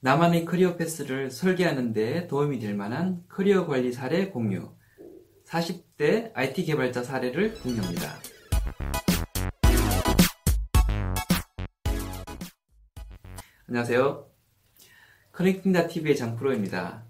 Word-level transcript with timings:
나만의 0.00 0.44
career 0.44 0.76
path를 0.76 1.28
설계하는 1.28 1.92
데 1.92 2.28
도움이 2.28 2.60
될 2.60 2.76
만한 2.76 3.24
커리어 3.28 3.66
관리 3.66 3.92
사례 3.92 4.28
공유. 4.28 4.70
40대 5.44 6.30
IT 6.34 6.66
개발자 6.66 7.02
사례를 7.02 7.54
공유합니다. 7.54 8.08
안녕하세요. 13.66 14.26
커넥팅다TV의 15.32 16.16
장프로입니다. 16.16 17.02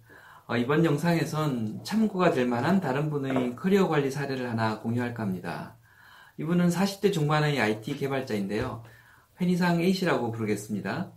어, 0.47 0.57
이번 0.57 0.87
영상에선 0.87 1.85
참고가 1.85 2.31
될 2.31 2.47
만한 2.47 2.81
다른 2.81 3.11
분의 3.11 3.57
커리어 3.57 3.89
관리 3.89 4.11
사례를 4.11 4.49
하나 4.49 4.81
공유할까 4.81 5.23
합니다. 5.23 5.77
이분은 6.39 6.71
40대 6.71 7.13
중반의 7.13 7.61
IT 7.61 7.99
개발자인데요. 7.99 8.83
편의상 9.37 9.79
A씨라고 9.83 10.33
부르겠습니다. 10.33 11.13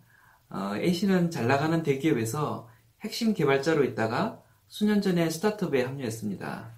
어, 0.52 0.76
A씨는 0.76 1.32
잘 1.32 1.48
나가는 1.48 1.82
대기업에서 1.82 2.70
핵심 3.02 3.34
개발자로 3.34 3.84
있다가 3.86 4.44
수년 4.68 5.02
전에 5.02 5.30
스타트업에 5.30 5.84
합류했습니다. 5.84 6.72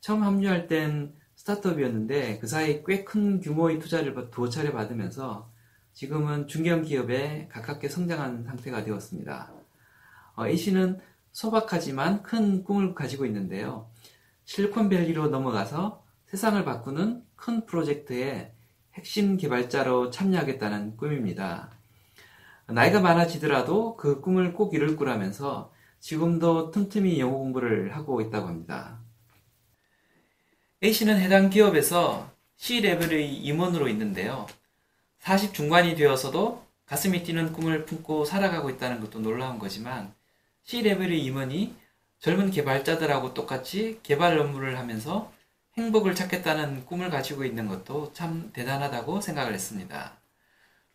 처음 0.00 0.22
합류할 0.24 0.66
땐 0.66 1.14
스타트업이었는데 1.36 2.38
그 2.38 2.46
사이 2.46 2.82
꽤 2.84 3.04
큰 3.04 3.40
규모의 3.40 3.78
투자를 3.78 4.14
두어 4.30 4.48
차례 4.48 4.72
받으면서 4.72 5.50
지금은 5.92 6.48
중견 6.48 6.82
기업에 6.82 7.48
가깝게 7.50 7.88
성장한 7.88 8.44
상태가 8.44 8.84
되었습니다. 8.84 9.52
어, 10.36 10.46
A씨는 10.46 11.00
소박하지만 11.32 12.22
큰 12.22 12.64
꿈을 12.64 12.94
가지고 12.94 13.26
있는데요. 13.26 13.90
실리콘밸리로 14.44 15.28
넘어가서 15.28 16.04
세상을 16.26 16.64
바꾸는 16.64 17.22
큰 17.36 17.64
프로젝트에 17.66 18.52
핵심 18.94 19.36
개발자로 19.36 20.10
참여하겠다는 20.10 20.96
꿈입니다. 20.96 21.70
나이가 22.66 23.00
많아지더라도 23.00 23.96
그 23.96 24.20
꿈을 24.20 24.52
꼭 24.54 24.74
이룰 24.74 24.96
거라면서 24.96 25.72
지금도 26.00 26.70
틈틈이 26.70 27.18
영어 27.20 27.36
공부를 27.36 27.96
하고 27.96 28.20
있다고 28.20 28.48
합니다. 28.48 29.00
A씨는 30.82 31.18
해당 31.18 31.50
기업에서 31.50 32.30
C레벨의 32.56 33.36
임원으로 33.36 33.88
있는데요. 33.88 34.46
40 35.18 35.54
중반이 35.54 35.94
되어서도 35.96 36.64
가슴이 36.86 37.22
뛰는 37.22 37.52
꿈을 37.52 37.86
품고 37.86 38.24
살아가고 38.24 38.70
있다는 38.70 39.00
것도 39.00 39.20
놀라운 39.20 39.58
거지만 39.58 40.14
C레벨의 40.64 41.22
임원이 41.24 41.74
젊은 42.18 42.50
개발자들하고 42.50 43.34
똑같이 43.34 44.00
개발 44.02 44.38
업무를 44.38 44.78
하면서 44.78 45.32
행복을 45.76 46.14
찾겠다는 46.14 46.86
꿈을 46.86 47.10
가지고 47.10 47.44
있는 47.44 47.66
것도 47.66 48.12
참 48.12 48.50
대단하다고 48.52 49.20
생각을 49.20 49.52
했습니다. 49.52 50.18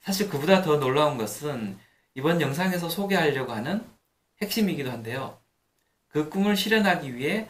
사실 0.02 0.30
그보다 0.30 0.62
더 0.62 0.78
놀라운 0.78 1.18
것은 1.18 1.78
이번 2.16 2.42
영상에서 2.42 2.90
소개하려고 2.90 3.52
하는 3.52 3.86
핵심이기도 4.42 4.92
한데요. 4.92 5.40
그 6.08 6.30
꿈을 6.30 6.56
실현하기 6.56 7.16
위해 7.16 7.48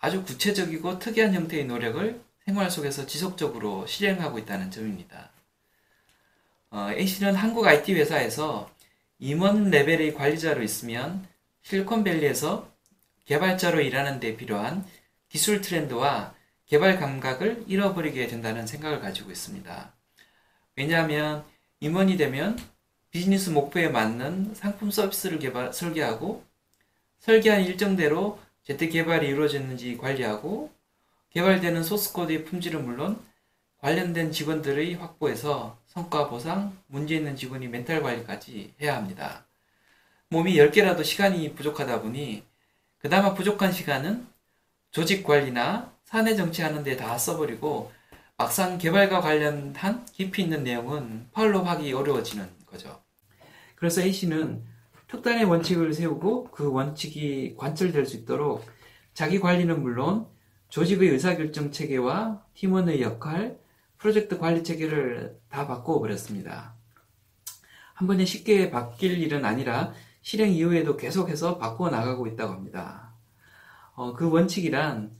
아주 0.00 0.24
구체적이고 0.24 0.98
특이한 0.98 1.34
형태의 1.34 1.66
노력을 1.66 2.20
생활 2.44 2.70
속에서 2.70 3.06
지속적으로 3.06 3.86
실행하고 3.86 4.38
있다는 4.38 4.70
점입니다. 4.70 5.30
어, 6.70 6.88
A씨는 6.90 7.36
한국 7.36 7.66
IT 7.66 7.94
회사에서 7.94 8.70
임원 9.18 9.70
레벨의 9.70 10.14
관리자로 10.14 10.62
있으면 10.62 11.26
실리콘밸리에서 11.62 12.68
개발자로 13.26 13.80
일하는 13.80 14.18
데 14.18 14.36
필요한 14.36 14.84
기술 15.28 15.60
트렌드와 15.60 16.34
개발 16.66 16.98
감각을 16.98 17.64
잃어버리게 17.68 18.26
된다는 18.26 18.66
생각을 18.66 19.00
가지고 19.00 19.30
있습니다. 19.30 19.94
왜냐하면 20.76 21.44
임원이 21.82 22.16
되면 22.16 22.56
비즈니스 23.10 23.50
목표에 23.50 23.88
맞는 23.88 24.54
상품 24.54 24.92
서비스를 24.92 25.40
개발, 25.40 25.72
설계하고 25.72 26.44
설계한 27.18 27.64
일정대로 27.64 28.38
제트 28.62 28.88
개발이 28.88 29.26
이루어졌는지 29.26 29.96
관리하고 29.96 30.72
개발되는 31.30 31.82
소스코드의 31.82 32.44
품질은 32.44 32.84
물론 32.84 33.20
관련된 33.78 34.30
직원들의 34.30 34.94
확보에서 34.94 35.76
성과 35.86 36.28
보상, 36.28 36.78
문제 36.86 37.16
있는 37.16 37.34
직원이 37.34 37.66
멘탈 37.66 38.00
관리까지 38.00 38.74
해야 38.80 38.96
합니다. 38.96 39.44
몸이 40.28 40.54
10개라도 40.54 41.04
시간이 41.04 41.54
부족하다 41.56 42.02
보니 42.02 42.44
그나마 42.98 43.34
부족한 43.34 43.72
시간은 43.72 44.28
조직 44.92 45.24
관리나 45.24 45.92
사내 46.04 46.36
정치하는 46.36 46.84
데 46.84 46.96
다 46.96 47.18
써버리고 47.18 47.92
막상 48.42 48.76
개발과 48.76 49.20
관련한 49.20 50.04
깊이 50.06 50.42
있는 50.42 50.64
내용은 50.64 51.28
팔로우하기 51.30 51.92
어려워지는 51.92 52.44
거죠. 52.66 53.00
그래서 53.76 54.00
A씨는 54.00 54.64
특단의 55.06 55.44
원칙을 55.44 55.94
세우고 55.94 56.50
그 56.50 56.72
원칙이 56.72 57.54
관철될 57.56 58.04
수 58.04 58.16
있도록 58.16 58.66
자기 59.14 59.38
관리는 59.38 59.80
물론 59.80 60.26
조직의 60.70 61.10
의사결정 61.10 61.70
체계와 61.70 62.42
팀원의 62.54 63.00
역할, 63.00 63.60
프로젝트 63.96 64.38
관리 64.38 64.64
체계를 64.64 65.38
다 65.48 65.68
바꾸어 65.68 66.00
버렸습니다. 66.00 66.74
한 67.94 68.08
번에 68.08 68.24
쉽게 68.24 68.72
바뀔 68.72 69.18
일은 69.18 69.44
아니라 69.44 69.92
실행 70.22 70.50
이후에도 70.50 70.96
계속해서 70.96 71.58
바꾸어 71.58 71.90
나가고 71.90 72.26
있다고 72.26 72.52
합니다. 72.52 73.14
어, 73.94 74.14
그 74.14 74.28
원칙이란 74.28 75.12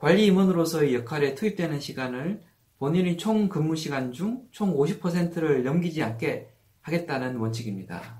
관리 0.00 0.24
임원으로서의 0.26 0.94
역할에 0.94 1.34
투입되는 1.34 1.78
시간을 1.78 2.40
본인의 2.78 3.18
총 3.18 3.50
근무 3.50 3.76
시간 3.76 4.14
중 4.14 4.48
총 4.50 4.74
50%를 4.74 5.62
넘기지 5.62 6.02
않게 6.02 6.48
하겠다는 6.80 7.36
원칙입니다. 7.36 8.18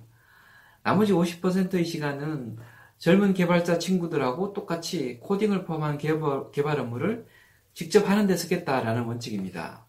나머지 0.83 1.15
50%의 1.15 1.87
시간은 1.87 2.59
젊은 2.99 3.33
개발자 3.33 3.79
친구들하고 3.79 4.53
똑같이 4.53 5.19
코딩을 5.21 5.65
포함한 5.65 5.97
개발, 5.97 6.51
개발 6.53 6.79
업무를 6.79 7.27
직접 7.73 8.11
하는 8.11 8.27
데 8.27 8.37
쓰겠다라는 8.37 9.05
원칙입니다. 9.05 9.87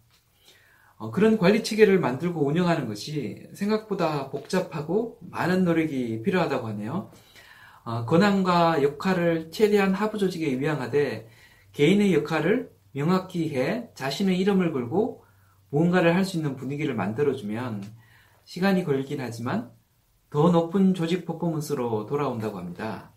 어, 0.95 1.11
그런 1.11 1.37
관리 1.37 1.61
체계를 1.61 1.99
만들고 1.99 2.45
운영하는 2.45 2.87
것이 2.87 3.49
생각보다 3.53 4.29
복잡하고 4.29 5.19
많은 5.29 5.65
노력이 5.65 6.21
필요하다고 6.23 6.67
하네요. 6.69 7.11
어, 7.83 8.05
권한과 8.05 8.81
역할을 8.81 9.51
최대한 9.51 9.93
하부 9.93 10.17
조직에 10.17 10.57
위양하되 10.57 11.27
개인의 11.73 12.13
역할을 12.13 12.71
명확히 12.93 13.55
해 13.55 13.89
자신의 13.95 14.37
이름을 14.39 14.71
걸고 14.73 15.23
무언가를 15.69 16.15
할 16.15 16.25
수 16.25 16.37
있는 16.37 16.55
분위기를 16.55 16.93
만들어주면 16.95 17.83
시간이 18.43 18.83
걸리긴 18.83 19.21
하지만 19.21 19.71
더 20.29 20.49
높은 20.49 20.93
조직 20.93 21.25
퍼포먼스로 21.25 22.05
돌아온다고 22.05 22.57
합니다. 22.57 23.11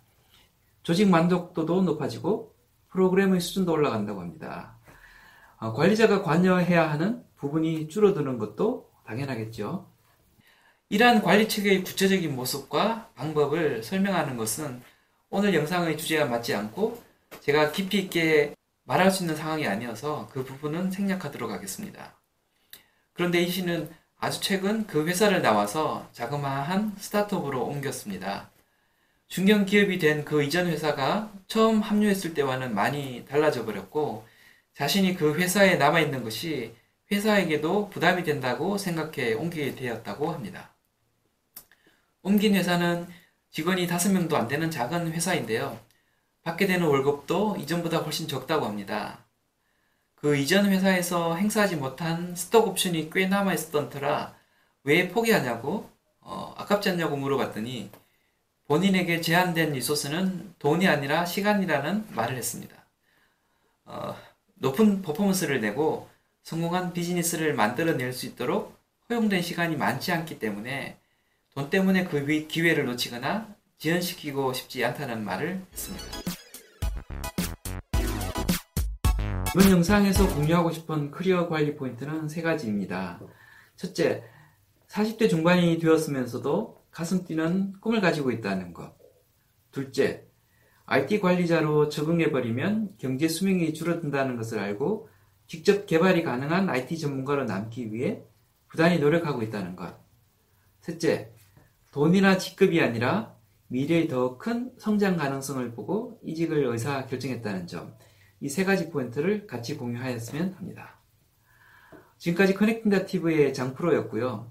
조직 0.82 1.08
만족도도 1.08 1.82
높아지고 1.82 2.54
프로그램의 2.90 3.40
수준도 3.40 3.72
올라간다고 3.72 4.20
합니다. 4.20 4.76
어, 5.58 5.72
관리자가 5.72 6.22
관여해야 6.22 6.90
하는 6.90 7.24
부분이 7.36 7.88
줄어드는 7.88 8.38
것도 8.38 8.90
당연하겠죠. 9.06 9.88
이러한 10.90 11.22
관리 11.22 11.48
체계의 11.48 11.82
구체적인 11.82 12.34
모습과 12.36 13.10
방법을 13.14 13.82
설명하는 13.82 14.36
것은 14.36 14.82
오늘 15.30 15.54
영상의 15.54 15.96
주제와 15.96 16.26
맞지 16.26 16.54
않고 16.54 17.02
제가 17.40 17.72
깊이 17.72 17.98
있게 17.98 18.54
말할 18.84 19.10
수 19.10 19.22
있는 19.22 19.36
상황이 19.36 19.66
아니어서 19.66 20.28
그 20.32 20.44
부분은 20.44 20.90
생략하도록 20.90 21.50
하겠습니다. 21.50 22.14
그런데 23.12 23.40
이 23.42 23.50
씨는 23.50 23.90
아주 24.16 24.40
최근 24.40 24.86
그 24.86 25.06
회사를 25.06 25.42
나와서 25.42 26.08
자그마한 26.12 26.96
스타트업으로 26.98 27.64
옮겼습니다. 27.64 28.50
중견 29.28 29.66
기업이 29.66 29.98
된 29.98 30.24
그 30.24 30.42
이전 30.42 30.66
회사가 30.66 31.32
처음 31.48 31.80
합류했을 31.80 32.34
때와는 32.34 32.74
많이 32.74 33.24
달라져 33.28 33.64
버렸고 33.64 34.26
자신이 34.74 35.16
그 35.16 35.34
회사에 35.34 35.76
남아 35.76 36.00
있는 36.00 36.22
것이 36.22 36.74
회사에게도 37.10 37.90
부담이 37.90 38.24
된다고 38.24 38.78
생각해 38.78 39.34
옮기게 39.34 39.74
되었다고 39.74 40.32
합니다. 40.32 40.74
옮긴 42.22 42.54
회사는 42.54 43.06
직원이 43.50 43.86
5명도 43.86 44.34
안 44.34 44.48
되는 44.48 44.70
작은 44.70 45.12
회사인데요. 45.12 45.78
받게 46.44 46.66
되는 46.66 46.86
월급도 46.86 47.56
이전보다 47.58 47.98
훨씬 47.98 48.28
적다고 48.28 48.66
합니다. 48.66 49.24
그 50.14 50.36
이전 50.36 50.66
회사에서 50.66 51.34
행사하지 51.34 51.76
못한 51.76 52.36
스톡 52.36 52.68
옵션이 52.68 53.10
꽤 53.10 53.26
남아 53.26 53.52
있었던 53.54 53.90
터라 53.90 54.34
왜 54.84 55.08
포기하냐고 55.08 55.90
어, 56.20 56.54
아깝지 56.56 56.90
않냐고 56.90 57.16
물어봤더니 57.16 57.90
본인에게 58.66 59.20
제한된 59.20 59.72
리소스는 59.72 60.54
돈이 60.58 60.86
아니라 60.88 61.26
시간이라는 61.26 62.06
말을 62.10 62.36
했습니다. 62.36 62.74
어, 63.84 64.16
높은 64.54 65.02
퍼포먼스를 65.02 65.60
내고 65.60 66.08
성공한 66.42 66.92
비즈니스를 66.92 67.54
만들어낼 67.54 68.12
수 68.12 68.26
있도록 68.26 68.78
허용된 69.08 69.42
시간이 69.42 69.76
많지 69.76 70.12
않기 70.12 70.38
때문에 70.38 70.98
돈 71.54 71.70
때문에 71.70 72.04
그 72.04 72.46
기회를 72.46 72.86
놓치거나 72.86 73.54
지연시키고 73.78 74.52
싶지 74.54 74.84
않다는 74.84 75.24
말을 75.24 75.60
했습니다. 75.72 76.33
이번 79.54 79.70
영상에서 79.70 80.34
공유하고 80.34 80.72
싶은 80.72 81.12
커리어 81.12 81.48
관리 81.48 81.76
포인트는 81.76 82.28
세 82.28 82.42
가지입니다. 82.42 83.20
첫째, 83.76 84.24
40대 84.88 85.30
중반이 85.30 85.78
되었으면서도 85.78 86.82
가슴 86.90 87.24
뛰는 87.24 87.74
꿈을 87.80 88.00
가지고 88.00 88.32
있다는 88.32 88.72
것. 88.74 88.96
둘째, 89.70 90.26
IT 90.86 91.20
관리자로 91.20 91.88
적응해버리면 91.88 92.96
경제 92.98 93.28
수명이 93.28 93.74
줄어든다는 93.74 94.36
것을 94.36 94.58
알고 94.58 95.08
직접 95.46 95.86
개발이 95.86 96.24
가능한 96.24 96.68
IT 96.68 96.98
전문가로 96.98 97.44
남기 97.44 97.92
위해 97.92 98.24
부단히 98.66 98.98
노력하고 98.98 99.42
있다는 99.42 99.76
것. 99.76 99.94
셋째, 100.80 101.30
돈이나 101.92 102.38
직급이 102.38 102.80
아니라 102.80 103.36
미래의 103.68 104.08
더 104.08 104.36
큰 104.36 104.72
성장 104.78 105.16
가능성을 105.16 105.70
보고 105.74 106.18
이직을 106.24 106.64
의사 106.64 107.06
결정했다는 107.06 107.68
점. 107.68 107.94
이 108.40 108.48
세 108.48 108.64
가지 108.64 108.90
포인트를 108.90 109.46
같이 109.46 109.76
공유하였으면 109.76 110.54
합니다. 110.54 110.98
지금까지 112.18 112.54
커넥팅 112.54 112.90
다티브의 112.90 113.54
장프로였고요. 113.54 114.50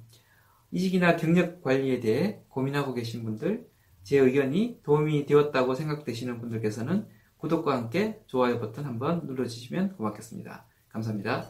이직이나 0.71 1.15
경력 1.15 1.61
관리에 1.61 1.99
대해 1.99 2.41
고민하고 2.49 2.93
계신 2.93 3.23
분들, 3.23 3.67
제 4.03 4.17
의견이 4.17 4.79
도움이 4.83 5.25
되었다고 5.25 5.75
생각되시는 5.75 6.39
분들께서는 6.39 7.07
구독과 7.37 7.75
함께 7.75 8.21
좋아요 8.27 8.59
버튼 8.59 8.85
한번 8.85 9.25
눌러주시면 9.25 9.95
고맙겠습니다. 9.97 10.65
감사합니다. 10.89 11.49